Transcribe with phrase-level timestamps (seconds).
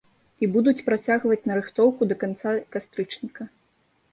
[0.45, 3.51] І будуць працягваць нарыхтоўку да канца кастрычніка.